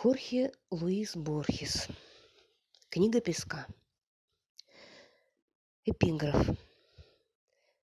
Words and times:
Хорхе 0.00 0.52
Луис 0.70 1.16
Борхес. 1.16 1.88
Книга 2.88 3.20
песка. 3.20 3.66
Эпиграф. 5.84 6.50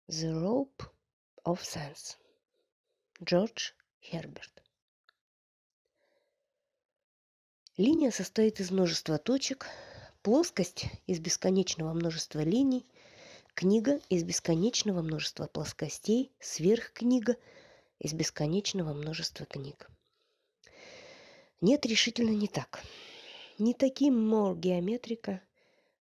The 0.08 0.32
Rope 0.32 0.86
of 1.44 1.60
Sense. 1.60 2.16
Джордж 3.22 3.74
Херберт. 4.02 4.64
Линия 7.76 8.12
состоит 8.12 8.62
из 8.62 8.72
множества 8.72 9.18
точек, 9.18 9.68
плоскость 10.22 10.86
из 11.08 11.20
бесконечного 11.20 11.92
множества 11.92 12.40
линий, 12.40 12.86
книга 13.56 14.00
из 14.08 14.24
бесконечного 14.24 15.02
множества 15.02 15.48
плоскостей, 15.48 16.32
сверхкнига 16.40 17.36
из 18.00 18.14
бесконечного 18.14 18.94
множества 18.94 19.46
книг. 19.46 19.90
Нет, 21.68 21.84
решительно 21.88 22.30
не 22.30 22.48
так. 22.48 22.84
Не 23.58 23.74
таким 23.74 24.14
мор 24.30 24.56
геометрика 24.56 25.42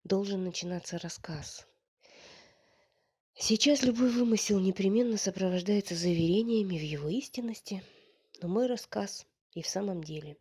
должен 0.04 0.44
начинаться 0.44 0.98
рассказ. 0.98 1.66
Сейчас 3.34 3.82
любой 3.82 4.10
вымысел 4.10 4.60
непременно 4.60 5.16
сопровождается 5.16 5.94
заверениями 5.94 6.76
в 6.76 6.82
его 6.82 7.08
истинности, 7.08 7.82
но 8.42 8.48
мой 8.48 8.66
рассказ 8.66 9.26
и 9.54 9.62
в 9.62 9.66
самом 9.66 10.04
деле 10.04 10.36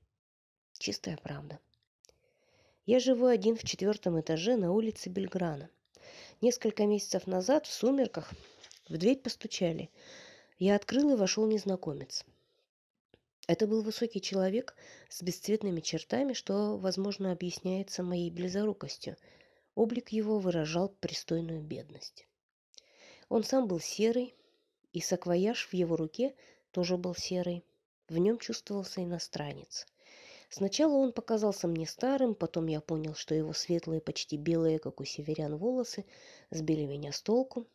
чистая 0.78 1.16
правда. 1.16 1.58
Я 2.86 3.00
живу 3.00 3.28
один 3.28 3.56
в 3.56 3.64
четвертом 3.64 4.20
этаже 4.20 4.58
на 4.58 4.74
улице 4.74 5.08
Бельграна. 5.08 5.70
Несколько 6.42 6.86
месяцев 6.86 7.28
назад 7.28 7.66
в 7.66 7.72
сумерках 7.72 8.34
в 8.90 8.98
дверь 8.98 9.20
постучали. 9.20 9.90
Я 10.60 10.76
открыл 10.76 11.14
и 11.14 11.16
вошел 11.16 11.48
незнакомец. 11.48 12.26
Это 13.46 13.68
был 13.68 13.82
высокий 13.82 14.22
человек 14.22 14.74
с 15.10 15.22
бесцветными 15.22 15.82
чертами, 15.82 16.32
что, 16.34 16.78
возможно, 16.78 17.32
объясняется 17.32 18.02
моей 18.02 18.32
близорукостью. 18.32 19.18
Облик 19.76 20.10
его 20.10 20.40
выражал 20.40 20.90
пристойную 20.90 21.62
бедность. 21.62 22.26
Он 23.28 23.44
сам 23.44 23.68
был 23.68 23.82
серый, 23.82 24.34
и 24.94 25.02
саквояж 25.02 25.68
в 25.68 25.74
его 25.74 25.98
руке 25.98 26.36
тоже 26.72 26.96
был 26.98 27.16
серый. 27.16 27.66
В 28.08 28.18
нем 28.18 28.38
чувствовался 28.38 29.04
иностранец. 29.04 29.88
Сначала 30.50 30.94
он 30.94 31.12
показался 31.12 31.68
мне 31.68 31.88
старым, 31.88 32.36
потом 32.36 32.68
я 32.68 32.80
понял, 32.80 33.16
что 33.16 33.34
его 33.34 33.54
светлые, 33.54 34.02
почти 34.02 34.38
белые, 34.38 34.80
как 34.80 35.02
у 35.02 35.04
северян, 35.04 35.58
волосы 35.58 36.06
сбили 36.52 36.86
меня 36.86 37.12
с 37.12 37.22
толку. 37.22 37.66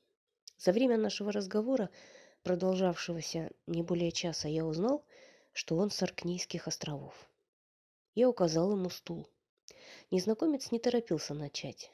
За 0.56 0.72
время 0.72 0.96
нашего 0.96 1.32
разговора, 1.32 1.90
продолжавшегося 2.44 3.50
не 3.66 3.82
более 3.82 4.12
часа, 4.12 4.48
я 4.48 4.64
узнал, 4.64 5.04
что 5.58 5.76
он 5.76 5.90
с 5.90 6.00
Аркнейских 6.04 6.68
островов. 6.68 7.12
Я 8.14 8.28
указал 8.28 8.70
ему 8.70 8.90
стул. 8.90 9.28
Незнакомец 10.12 10.70
не 10.70 10.78
торопился 10.78 11.34
начать. 11.34 11.90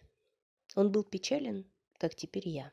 Он 0.77 0.93
был 0.93 1.03
печален, 1.03 1.65
как 1.97 2.15
теперь 2.15 2.47
я. 2.47 2.71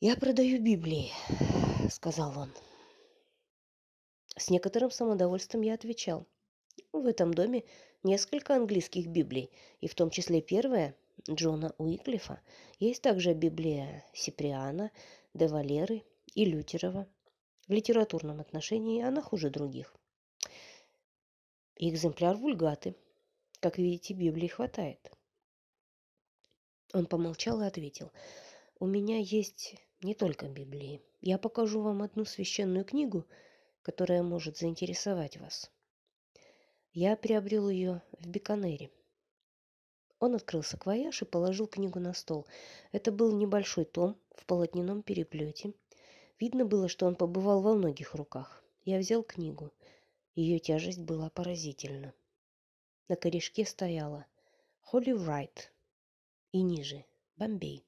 «Я 0.00 0.16
продаю 0.16 0.60
Библии»,— 0.60 1.12
сказал 1.90 2.38
он. 2.38 2.52
С 4.36 4.50
некоторым 4.50 4.90
самодовольством 4.90 5.62
я 5.62 5.72
отвечал. 5.72 6.26
В 6.92 7.06
этом 7.06 7.32
доме 7.32 7.64
несколько 8.02 8.54
английских 8.54 9.06
Библий, 9.06 9.50
и 9.80 9.88
в 9.88 9.94
том 9.94 10.10
числе 10.10 10.42
первая 10.42 10.94
Джона 11.26 11.74
Уиклифа. 11.78 12.42
Есть 12.78 13.00
также 13.00 13.32
Библия 13.32 14.04
Сиприана, 14.12 14.90
де 15.32 15.48
Валеры 15.48 16.04
и 16.34 16.44
Лютерова. 16.44 17.08
В 17.68 17.72
литературном 17.72 18.40
отношении 18.40 19.02
она 19.02 19.22
хуже 19.22 19.50
других. 19.50 19.94
И 21.76 21.88
экземпляр 21.90 22.36
вульгаты. 22.36 22.96
Как 23.60 23.78
видите, 23.78 24.14
Библии 24.14 24.48
хватает. 24.48 25.10
Он 26.92 27.06
помолчал 27.06 27.62
и 27.62 27.66
ответил. 27.66 28.10
У 28.78 28.86
меня 28.86 29.18
есть 29.18 29.76
не 30.02 30.14
только 30.14 30.48
Библии. 30.48 31.00
Я 31.20 31.38
покажу 31.38 31.80
вам 31.80 32.02
одну 32.02 32.24
священную 32.24 32.84
книгу, 32.84 33.26
которая 33.82 34.22
может 34.22 34.58
заинтересовать 34.58 35.36
вас. 35.36 35.70
Я 36.92 37.16
приобрел 37.16 37.68
ее 37.68 38.02
в 38.18 38.26
Биканере. 38.26 38.90
Он 40.18 40.34
открыл 40.34 40.62
саквояж 40.62 41.22
и 41.22 41.24
положил 41.24 41.66
книгу 41.66 41.98
на 42.00 42.12
стол. 42.12 42.46
Это 42.90 43.10
был 43.10 43.32
небольшой 43.32 43.84
том 43.84 44.16
в 44.34 44.44
полотняном 44.46 45.02
переплете, 45.02 45.72
Видно 46.38 46.64
было, 46.64 46.88
что 46.88 47.06
он 47.06 47.14
побывал 47.14 47.60
во 47.60 47.74
многих 47.74 48.14
руках. 48.14 48.62
Я 48.84 48.98
взял 48.98 49.22
книгу. 49.22 49.72
Ее 50.34 50.58
тяжесть 50.58 51.00
была 51.00 51.30
поразительна. 51.30 52.14
На 53.08 53.16
корешке 53.16 53.64
стояла 53.64 54.26
«Холли 54.80 55.12
Wright» 55.12 55.68
и 56.52 56.62
ниже 56.62 57.04
«Бомбей». 57.36 57.84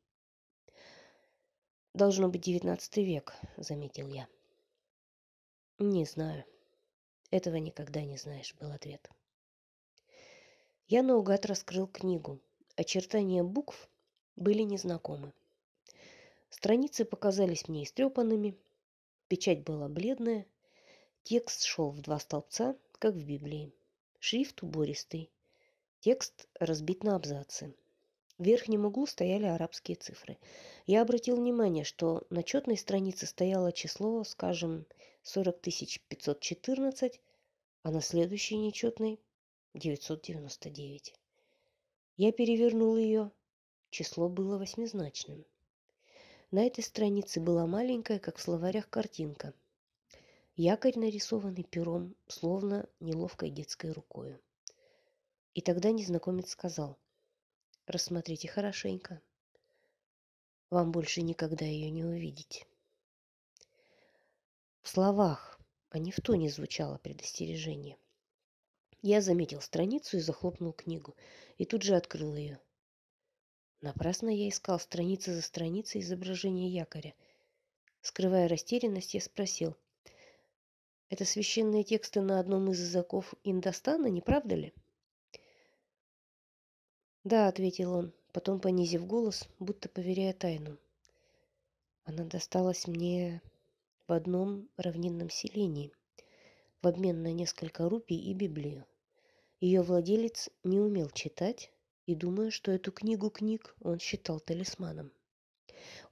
«Должно 1.94 2.28
быть 2.28 2.42
девятнадцатый 2.42 3.04
век»,— 3.04 3.34
заметил 3.56 4.08
я. 4.08 4.28
«Не 5.78 6.04
знаю. 6.04 6.44
Этого 7.30 7.56
никогда 7.56 8.02
не 8.02 8.16
знаешь»,— 8.16 8.54
был 8.60 8.70
ответ. 8.70 9.10
Я 10.86 11.02
наугад 11.02 11.46
раскрыл 11.46 11.86
книгу. 11.86 12.40
Очертания 12.76 13.42
букв 13.42 13.88
были 14.36 14.62
незнакомы. 14.62 15.32
Страницы 16.56 17.04
показались 17.04 17.66
мне 17.66 17.82
истрепанными, 17.82 18.56
печать 19.26 19.64
была 19.64 19.88
бледная, 19.88 20.46
текст 21.24 21.64
шел 21.64 21.90
в 21.90 22.00
два 22.00 22.20
столбца, 22.20 22.76
как 23.00 23.14
в 23.16 23.26
Библии. 23.26 23.72
Шрифт 24.20 24.62
убористый, 24.62 25.32
текст 25.98 26.46
разбит 26.60 27.02
на 27.02 27.16
абзацы. 27.16 27.74
В 28.38 28.44
верхнем 28.44 28.86
углу 28.86 29.04
стояли 29.06 29.46
арабские 29.46 29.96
цифры. 29.96 30.38
Я 30.86 31.02
обратил 31.02 31.36
внимание, 31.36 31.82
что 31.82 32.24
на 32.30 32.44
четной 32.44 32.76
странице 32.76 33.26
стояло 33.26 33.72
число, 33.72 34.22
скажем, 34.22 34.86
40 35.24 35.60
514, 35.60 37.20
а 37.82 37.90
на 37.90 38.00
следующей 38.00 38.58
нечетной 38.58 39.18
999. 39.74 41.14
Я 42.16 42.30
перевернул 42.30 42.96
ее. 42.96 43.32
Число 43.90 44.28
было 44.28 44.56
восьмизначным. 44.56 45.44
На 46.54 46.64
этой 46.64 46.84
странице 46.84 47.40
была 47.40 47.66
маленькая, 47.66 48.20
как 48.20 48.36
в 48.36 48.40
словарях, 48.40 48.88
картинка. 48.88 49.52
Якорь, 50.54 50.96
нарисованный 50.96 51.64
пером, 51.64 52.14
словно 52.28 52.88
неловкой 53.00 53.50
детской 53.50 53.90
рукой. 53.90 54.38
И 55.54 55.60
тогда 55.60 55.90
незнакомец 55.90 56.50
сказал, 56.50 56.96
«Рассмотрите 57.88 58.46
хорошенько. 58.46 59.20
Вам 60.70 60.92
больше 60.92 61.22
никогда 61.22 61.64
ее 61.64 61.90
не 61.90 62.04
увидеть». 62.04 62.64
В 64.82 64.88
словах, 64.88 65.58
а 65.90 65.98
не 65.98 66.12
в 66.12 66.20
тоне 66.20 66.50
звучало 66.50 66.98
предостережение. 66.98 67.98
Я 69.02 69.20
заметил 69.22 69.60
страницу 69.60 70.18
и 70.18 70.20
захлопнул 70.20 70.72
книгу, 70.72 71.16
и 71.58 71.64
тут 71.64 71.82
же 71.82 71.96
открыл 71.96 72.36
ее. 72.36 72.60
Напрасно 73.84 74.30
я 74.30 74.48
искал 74.48 74.80
страницы 74.80 75.34
за 75.34 75.42
страницей 75.42 76.00
изображения 76.00 76.70
якоря. 76.70 77.14
Скрывая 78.00 78.48
растерянность, 78.48 79.12
я 79.12 79.20
спросил. 79.20 79.76
«Это 81.10 81.26
священные 81.26 81.84
тексты 81.84 82.22
на 82.22 82.40
одном 82.40 82.70
из 82.70 82.80
языков 82.80 83.34
Индостана, 83.44 84.06
не 84.06 84.22
правда 84.22 84.54
ли?» 84.54 84.72
«Да»,— 87.24 87.46
ответил 87.48 87.92
он, 87.92 88.14
потом 88.32 88.58
понизив 88.58 89.06
голос, 89.06 89.46
будто 89.58 89.90
поверяя 89.90 90.32
тайну. 90.32 90.78
«Она 92.04 92.24
досталась 92.24 92.86
мне 92.86 93.42
в 94.08 94.14
одном 94.14 94.66
равнинном 94.78 95.28
селении, 95.28 95.92
в 96.80 96.86
обмен 96.86 97.22
на 97.22 97.34
несколько 97.34 97.86
рупий 97.90 98.16
и 98.16 98.32
Библию. 98.32 98.86
Ее 99.60 99.82
владелец 99.82 100.48
не 100.62 100.80
умел 100.80 101.10
читать, 101.10 101.70
и 102.06 102.14
думаю, 102.14 102.50
что 102.50 102.70
эту 102.70 102.92
книгу 102.92 103.30
книг 103.30 103.74
он 103.80 103.98
считал 103.98 104.40
талисманом. 104.40 105.12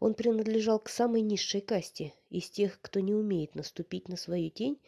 Он 0.01 0.15
принадлежал 0.15 0.79
к 0.79 0.89
самой 0.89 1.21
низшей 1.21 1.61
касте, 1.61 2.15
из 2.31 2.51
тех, 2.51 2.81
кто 2.81 3.01
не 3.01 3.15
умеет 3.15 3.55
наступить 3.55 4.09
на 4.09 4.17
свою 4.17 4.51
тень, 4.51 4.81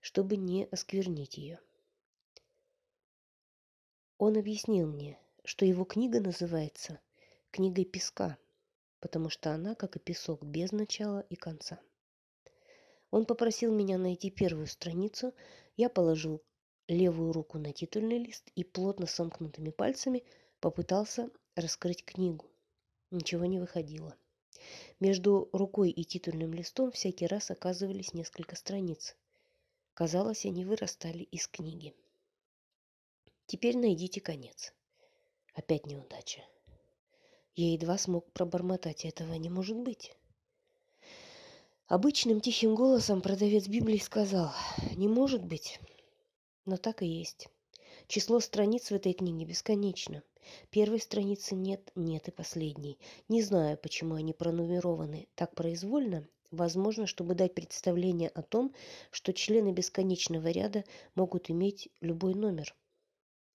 чтобы 0.00 0.36
не 0.36 0.66
осквернить 0.66 1.38
ее. 1.38 1.60
Он 4.18 4.36
объяснил 4.36 4.86
мне, 4.88 5.18
что 5.44 5.64
его 5.64 5.84
книга 5.84 6.20
называется 6.20 7.00
«Книгой 7.50 7.84
песка», 7.84 8.36
потому 9.00 9.30
что 9.30 9.52
она, 9.52 9.74
как 9.74 9.96
и 9.96 10.00
песок, 10.00 10.44
без 10.44 10.72
начала 10.72 11.20
и 11.20 11.36
конца. 11.36 11.80
Он 13.10 13.26
попросил 13.26 13.72
меня 13.72 13.96
найти 13.96 14.30
первую 14.30 14.66
страницу, 14.66 15.32
я 15.76 15.88
положил 15.88 16.42
левую 16.88 17.32
руку 17.32 17.58
на 17.58 17.72
титульный 17.72 18.18
лист 18.18 18.50
и 18.54 18.64
плотно 18.64 19.06
сомкнутыми 19.06 19.70
пальцами– 19.70 20.24
Попытался 20.60 21.30
раскрыть 21.54 22.04
книгу. 22.04 22.46
Ничего 23.10 23.44
не 23.44 23.60
выходило. 23.60 24.16
Между 24.98 25.48
рукой 25.52 25.90
и 25.90 26.04
титульным 26.04 26.52
листом 26.52 26.90
всякий 26.90 27.26
раз 27.26 27.50
оказывались 27.50 28.12
несколько 28.12 28.56
страниц. 28.56 29.16
Казалось, 29.94 30.44
они 30.44 30.64
вырастали 30.64 31.22
из 31.22 31.46
книги. 31.46 31.94
Теперь 33.46 33.76
найдите 33.76 34.20
конец. 34.20 34.74
Опять 35.54 35.86
неудача. 35.86 36.42
Я 37.54 37.72
едва 37.72 37.96
смог 37.96 38.30
пробормотать, 38.32 39.04
этого 39.04 39.34
не 39.34 39.50
может 39.50 39.76
быть. 39.76 40.12
Обычным 41.86 42.40
тихим 42.40 42.74
голосом 42.74 43.22
продавец 43.22 43.66
Библии 43.66 43.98
сказал, 43.98 44.52
не 44.96 45.08
может 45.08 45.44
быть, 45.44 45.80
но 46.66 46.76
так 46.76 47.02
и 47.02 47.06
есть. 47.06 47.48
Число 48.08 48.40
страниц 48.40 48.90
в 48.90 48.94
этой 48.94 49.12
книге 49.12 49.44
бесконечно. 49.44 50.22
Первой 50.70 51.00
страницы 51.00 51.54
нет, 51.54 51.90
нет 51.94 52.28
и 52.28 52.30
последней. 52.30 52.98
Не 53.28 53.42
знаю, 53.42 53.76
почему 53.78 54.14
они 54.14 54.32
пронумерованы 54.32 55.28
так 55.34 55.54
произвольно. 55.54 56.26
Возможно, 56.50 57.06
чтобы 57.06 57.34
дать 57.34 57.54
представление 57.54 58.28
о 58.30 58.42
том, 58.42 58.74
что 59.10 59.32
члены 59.32 59.72
бесконечного 59.72 60.48
ряда 60.48 60.84
могут 61.14 61.50
иметь 61.50 61.88
любой 62.00 62.34
номер– 62.34 62.74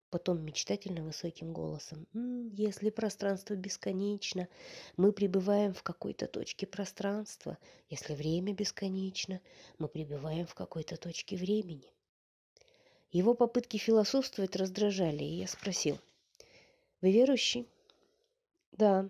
Потом 0.09 0.43
мечтательно 0.43 1.03
высоким 1.03 1.53
голосом. 1.53 2.07
«М, 2.15 2.49
«Если 2.55 2.89
пространство 2.89 3.53
бесконечно, 3.53 4.47
мы 4.97 5.11
пребываем 5.11 5.73
в 5.73 5.83
какой-то 5.83 6.25
точке 6.25 6.65
пространства. 6.65 7.59
Если 7.89 8.15
время 8.15 8.53
бесконечно, 8.53 9.39
мы 9.77 9.87
пребываем 9.87 10.47
в 10.47 10.55
какой-то 10.55 10.97
точке 10.97 11.37
времени». 11.37 11.93
Его 13.11 13.35
попытки 13.35 13.77
философствовать 13.77 14.55
раздражали, 14.55 15.23
и 15.23 15.35
я 15.41 15.47
спросил. 15.47 15.99
«Вы 17.01 17.11
верующий?» 17.11 17.67
«Да, 18.71 19.09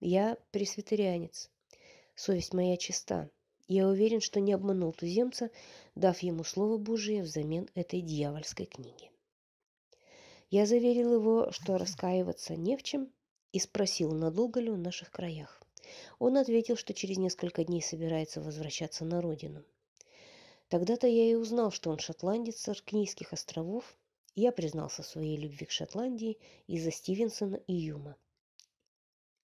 я 0.00 0.36
пресвитерианец. 0.50 1.50
Совесть 2.14 2.54
моя 2.54 2.76
чиста. 2.76 3.30
Я 3.66 3.86
уверен, 3.88 4.20
что 4.20 4.40
не 4.40 4.52
обманул 4.52 4.92
туземца, 4.92 5.50
дав 5.94 6.18
ему 6.20 6.44
Слово 6.44 6.78
Божие 6.78 7.22
взамен 7.22 7.68
этой 7.74 8.00
дьявольской 8.00 8.66
книги». 8.66 9.10
Я 10.50 10.64
заверил 10.64 11.12
его, 11.12 11.52
что 11.52 11.76
раскаиваться 11.76 12.56
не 12.56 12.76
в 12.76 12.82
чем, 12.82 13.12
и 13.52 13.58
спросил, 13.58 14.12
надолго 14.12 14.60
ли 14.60 14.70
он 14.70 14.78
в 14.78 14.82
наших 14.82 15.10
краях. 15.10 15.62
Он 16.18 16.36
ответил, 16.36 16.76
что 16.76 16.94
через 16.94 17.18
несколько 17.18 17.64
дней 17.64 17.82
собирается 17.82 18.40
возвращаться 18.40 19.04
на 19.04 19.20
родину. 19.20 19.64
Тогда-то 20.68 21.06
я 21.06 21.30
и 21.30 21.34
узнал, 21.34 21.70
что 21.70 21.90
он 21.90 21.98
шотландец 21.98 22.60
с 22.60 22.68
Аркнийских 22.68 23.32
островов. 23.32 23.96
Я 24.40 24.52
признался 24.52 25.02
в 25.02 25.06
своей 25.06 25.36
любви 25.36 25.66
к 25.66 25.72
Шотландии 25.72 26.38
из-за 26.68 26.92
Стивенсона 26.92 27.56
и 27.66 27.74
Юма. 27.74 28.16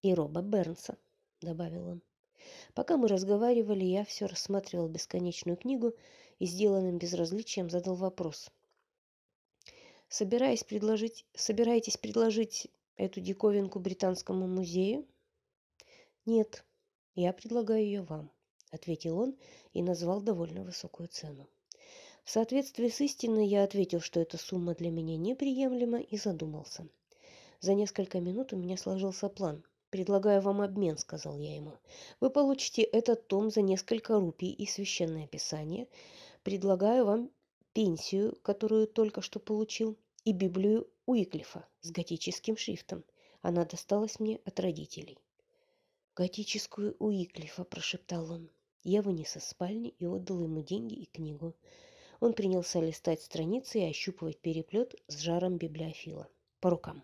«И 0.01 0.13
Роба 0.13 0.41
Бернса»,— 0.41 0.97
добавил 1.41 1.87
он. 1.87 2.01
Пока 2.73 2.95
мы 2.95 3.09
разговаривали, 3.09 3.83
я 3.83 4.05
все 4.05 4.25
рассматривал 4.25 4.87
бесконечную 4.87 5.57
книгу 5.57 5.93
и 6.39 6.45
сделанным 6.45 6.97
безразличием 6.97 7.69
задал 7.69 7.95
вопрос— 7.95 8.49
Собираясь 10.07 10.63
предложить, 10.63 11.25
собираетесь 11.33 11.97
предложить 11.97 12.67
эту 12.95 13.19
диковинку 13.19 13.79
британскому 13.79 14.47
музею? 14.47 15.05
Нет, 16.25 16.63
я 17.15 17.33
предлагаю 17.33 17.83
ее 17.83 18.03
вам, 18.03 18.31
ответил 18.71 19.19
он 19.19 19.35
и 19.73 19.83
назвал 19.83 20.21
довольно 20.21 20.63
высокую 20.63 21.09
цену. 21.09 21.49
В 22.25 22.31
соответствии 22.31 22.89
с 22.89 22.99
истиной 23.01 23.47
я 23.47 23.63
ответил, 23.63 24.01
что 24.01 24.19
эта 24.19 24.37
сумма 24.37 24.73
для 24.73 24.89
меня 24.89 25.15
неприемлема 25.15 25.99
и 26.01 26.17
задумался. 26.17 26.87
За 27.61 27.75
несколько 27.75 28.19
минут 28.19 28.51
у 28.51 28.57
меня 28.57 28.77
сложился 28.77 29.29
план. 29.29 29.63
«Предлагаю 29.91 30.41
вам 30.41 30.61
обмен»,— 30.61 30.97
сказал 30.99 31.37
я 31.37 31.55
ему. 31.55 31.73
«Вы 32.19 32.31
получите 32.31 32.81
этот 32.81 33.27
том 33.27 33.51
за 33.51 33.61
несколько 33.61 34.19
рупий 34.19 34.51
и 34.51 34.65
священное 34.65 35.27
писание. 35.27 35.87
Предлагаю 36.41 37.05
вам 37.05 37.29
пенсию, 37.73 38.35
которую 38.41 38.87
только 38.87 39.21
что 39.21 39.39
получил 39.39 39.95
и 40.23 40.33
Библию 40.33 40.89
Уиклифа 41.05 41.67
с 41.81 41.91
готическим 41.91 42.57
шрифтом. 42.57 43.03
Она 43.41 43.65
досталась 43.65 44.19
мне 44.19 44.39
от 44.45 44.59
родителей. 44.59 45.19
«Готическую 46.15 46.95
Уиклифа»,– 46.97 47.63
прошептал 47.65 48.31
он. 48.31 48.49
Я 48.83 49.03
вынес 49.03 49.37
из 49.37 49.43
спальни 49.43 49.89
и 49.99 50.07
отдал 50.07 50.41
ему 50.41 50.63
деньги 50.63 50.95
и 50.95 51.05
книгу. 51.05 51.53
Он 52.25 52.33
принялся 52.33 52.79
листать 52.79 53.21
страницы 53.21 53.77
и 53.77 53.87
ощупывать 53.87 54.39
переплет 54.39 54.95
с 55.07 55.19
жаром 55.19 55.57
библиофила. 55.57 56.27
По 56.59 56.71
рукам. 56.71 57.03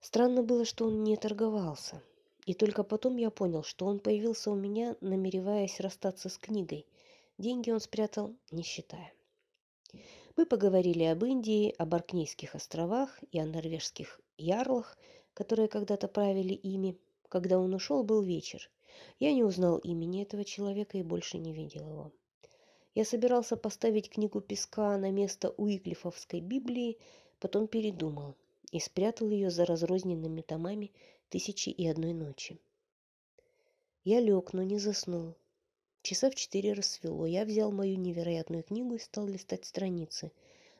Странно 0.00 0.42
было, 0.42 0.64
что 0.64 0.86
он 0.86 1.04
не 1.04 1.18
торговался. 1.18 2.02
И 2.46 2.54
только 2.54 2.84
потом 2.84 3.18
я 3.18 3.28
понял, 3.28 3.62
что 3.62 3.84
он 3.84 3.98
появился 3.98 4.50
у 4.50 4.54
меня, 4.54 4.96
намереваясь 5.02 5.78
расстаться 5.78 6.30
с 6.30 6.38
книгой. 6.38 6.86
Деньги 7.36 7.70
он 7.70 7.80
спрятал, 7.80 8.34
не 8.50 8.62
считая. 8.62 9.12
Мы 10.38 10.46
поговорили 10.46 11.04
об 11.04 11.22
Индии, 11.22 11.74
об 11.76 11.94
Аркнейских 11.94 12.54
островах 12.54 13.18
и 13.30 13.38
о 13.38 13.44
норвежских 13.44 14.22
ярлах, 14.38 14.96
которые 15.34 15.68
когда-то 15.68 16.08
правили 16.08 16.54
ими. 16.54 16.96
Когда 17.28 17.58
он 17.58 17.74
ушел, 17.74 18.04
был 18.04 18.22
вечер. 18.22 18.70
Я 19.18 19.34
не 19.34 19.44
узнал 19.44 19.76
имени 19.76 20.22
этого 20.22 20.46
человека 20.46 20.96
и 20.96 21.02
больше 21.02 21.36
не 21.36 21.52
видел 21.52 21.86
его. 21.86 22.12
Я 22.94 23.04
собирался 23.04 23.56
поставить 23.56 24.10
книгу 24.10 24.40
Песка 24.40 24.98
на 24.98 25.12
место 25.12 25.50
Уиклифовской 25.50 26.40
Библии, 26.40 26.98
потом 27.38 27.68
передумал 27.68 28.34
и 28.72 28.80
спрятал 28.80 29.30
ее 29.30 29.50
за 29.50 29.64
разрозненными 29.64 30.40
томами 30.40 30.90
«Тысячи 31.28 31.68
и 31.68 31.86
одной 31.86 32.12
ночи». 32.14 32.58
Я 34.02 34.18
лег, 34.18 34.52
но 34.54 34.62
не 34.64 34.78
заснул. 34.78 35.36
Часа 36.02 36.30
в 36.30 36.34
четыре 36.34 36.72
рассвело. 36.72 37.26
Я 37.26 37.44
взял 37.44 37.70
мою 37.70 37.96
невероятную 37.96 38.64
книгу 38.64 38.94
и 38.94 38.98
стал 38.98 39.26
листать 39.26 39.66
страницы. 39.66 40.32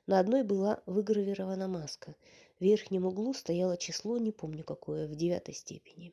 На 0.07 0.19
одной 0.19 0.43
была 0.43 0.83
выгравирована 0.87 1.69
маска. 1.69 2.17
В 2.59 2.65
верхнем 2.65 3.05
углу 3.07 3.35
стояло 3.35 3.77
число, 3.77 4.19
не 4.19 4.33
помню 4.33 4.65
какое, 4.65 5.07
в 5.07 5.15
девятой 5.15 5.55
степени. 5.55 6.13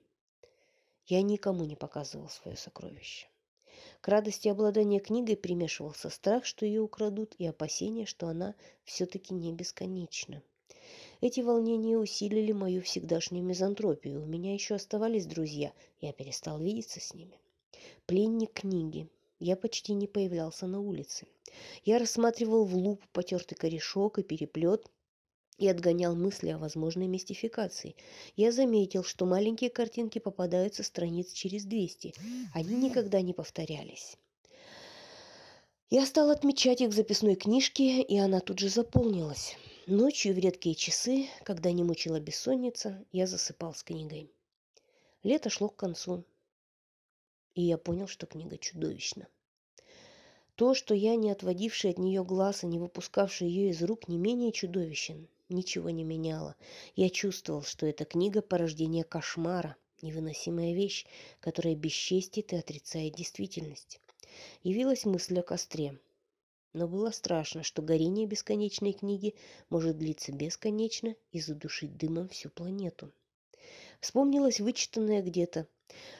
Я 1.05 1.21
никому 1.21 1.63
не 1.63 1.75
показывал 1.75 2.29
свое 2.29 2.57
сокровище. 2.57 3.27
К 4.01 4.07
радости 4.09 4.47
обладания 4.47 4.99
книгой 4.99 5.35
примешивался 5.35 6.09
страх, 6.09 6.45
что 6.45 6.65
ее 6.65 6.81
украдут, 6.81 7.35
и 7.37 7.45
опасение, 7.45 8.05
что 8.05 8.27
она 8.27 8.55
все-таки 8.83 9.33
не 9.33 9.51
бесконечна. 9.53 10.41
Эти 11.19 11.41
волнения 11.41 11.97
усилили 11.97 12.51
мою 12.51 12.81
всегдашнюю 12.81 13.43
мизантропию. 13.43 14.21
У 14.21 14.25
меня 14.25 14.53
еще 14.53 14.75
оставались 14.75 15.25
друзья, 15.25 15.73
я 15.99 16.13
перестал 16.13 16.59
видеться 16.59 16.99
с 16.99 17.13
ними. 17.13 17.39
Пленник 18.05 18.53
книги. 18.53 19.09
Я 19.39 19.55
почти 19.55 19.93
не 19.93 20.07
появлялся 20.07 20.67
на 20.67 20.79
улице. 20.79 21.27
Я 21.83 21.99
рассматривал 21.99 22.65
в 22.65 22.75
луп 22.75 23.03
потертый 23.13 23.57
корешок 23.57 24.19
и 24.19 24.23
переплет 24.23 24.89
и 25.57 25.67
отгонял 25.67 26.15
мысли 26.15 26.49
о 26.49 26.57
возможной 26.57 27.07
мистификации. 27.07 27.95
Я 28.35 28.51
заметил, 28.51 29.03
что 29.03 29.25
маленькие 29.25 29.69
картинки 29.69 30.19
попадаются 30.19 30.83
страниц 30.83 31.31
через 31.31 31.65
200. 31.65 32.13
Они 32.53 32.75
никогда 32.75 33.21
не 33.21 33.33
повторялись. 33.33 34.17
Я 35.89 36.05
стал 36.05 36.29
отмечать 36.29 36.81
их 36.81 36.89
в 36.89 36.93
записной 36.93 37.35
книжке, 37.35 38.01
и 38.01 38.17
она 38.17 38.39
тут 38.39 38.59
же 38.59 38.69
заполнилась. 38.69 39.55
Ночью 39.87 40.33
в 40.33 40.37
редкие 40.37 40.75
часы, 40.75 41.27
когда 41.43 41.71
не 41.71 41.83
мучила 41.83 42.19
бессонница, 42.19 43.05
я 43.11 43.25
засыпал 43.25 43.73
с 43.73 43.83
книгой. 43.83 44.31
Лето 45.23 45.49
шло 45.49 45.69
к 45.69 45.75
концу 45.75 46.25
и 47.57 47.63
я 47.63 47.79
понял, 47.79 48.07
что 48.07 48.27
книга 48.27 48.57
чудовищна. 48.59 49.27
То, 50.55 50.75
что 50.75 50.93
я, 50.93 51.15
не 51.15 51.31
отводивший 51.31 51.89
от 51.89 51.97
нее 51.97 52.23
глаз 52.23 52.63
и 52.63 52.67
не 52.67 52.77
выпускавший 52.77 53.47
ее 53.47 53.71
из 53.71 53.81
рук, 53.81 54.07
не 54.07 54.19
менее 54.19 54.51
чудовищен, 54.51 55.27
ничего 55.49 55.89
не 55.89 56.03
меняло. 56.03 56.55
Я 56.95 57.09
чувствовал, 57.09 57.63
что 57.63 57.85
эта 57.85 58.05
книга– 58.05 58.41
порождение 58.43 59.03
кошмара, 59.03 59.75
невыносимая 60.01 60.73
вещь, 60.73 61.05
которая 61.39 61.75
бесчестит 61.75 62.53
и 62.53 62.57
отрицает 62.57 63.15
действительность. 63.15 63.99
Явилась 64.63 65.05
мысль 65.05 65.39
о 65.39 65.43
костре. 65.43 65.99
Но 66.73 66.87
было 66.87 67.11
страшно, 67.11 67.63
что 67.63 67.81
горение 67.81 68.27
бесконечной 68.27 68.93
книги 68.93 69.35
может 69.69 69.97
длиться 69.97 70.31
бесконечно 70.31 71.15
и 71.31 71.39
задушить 71.39 71.97
дымом 71.97 72.29
всю 72.29 72.49
планету. 72.49 73.11
Вспомнилось 73.99 74.59
вычитанное 74.59 75.21
где-то 75.23 75.67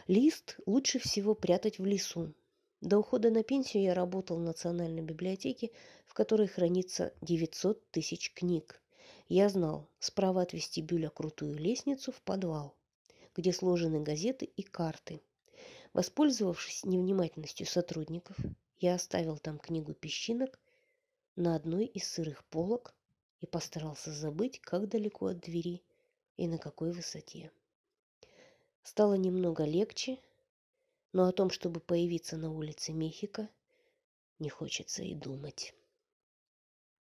Лист 0.08 0.58
лучше 0.66 0.98
всего 0.98 1.36
прятать 1.36 1.78
в 1.78 1.86
лесу. 1.86 2.34
До 2.80 3.00
ухода 3.00 3.30
на 3.30 3.44
пенсию 3.44 3.84
я 3.84 3.94
работал 3.94 4.38
в 4.38 4.42
Национальной 4.42 5.02
библиотеке, 5.02 5.72
в 6.06 6.14
которой 6.14 6.48
хранится 6.48 7.14
900 7.22 7.92
тысяч 7.92 8.32
книг. 8.34 8.82
Я 9.30 9.50
знал, 9.50 9.90
справа 10.00 10.44
от 10.44 10.54
вестибюля 10.54 11.10
крутую 11.10 11.58
лестницу 11.58 12.14
в 12.14 12.22
подвал, 12.22 12.78
где 13.36 13.52
сложены 13.52 14.02
газеты 14.02 14.46
и 14.46 14.64
карты. 14.64 15.22
Воспользовавшись 15.94 16.86
невнимательностью 16.86 17.68
сотрудников, 17.68 18.38
я 18.80 18.96
оставил 18.96 19.38
там 19.38 19.60
книгу 19.60 19.94
песчинок 19.94 20.60
на 21.36 21.56
одной 21.56 21.86
из 21.86 22.08
сырых 22.10 22.46
полок 22.46 22.96
и 23.42 23.46
постарался 23.46 24.14
забыть, 24.14 24.62
как 24.62 24.88
далеко 24.88 25.28
от 25.28 25.42
двери 25.42 25.84
и 26.38 26.48
на 26.48 26.58
какой 26.58 26.94
высоте. 26.94 27.52
Стало 28.84 29.16
немного 29.16 29.66
легче, 29.66 30.20
но 31.12 31.28
о 31.28 31.34
том, 31.34 31.50
чтобы 31.50 31.82
появиться 31.82 32.38
на 32.38 32.54
улице 32.54 32.94
Мехико, 32.94 33.50
не 34.40 34.50
хочется 34.50 35.04
и 35.04 35.14
думать. 35.14 35.74